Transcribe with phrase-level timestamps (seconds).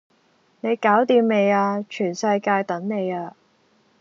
[0.61, 1.85] 你搞惦未呀？
[1.87, 3.35] 全世界等你呀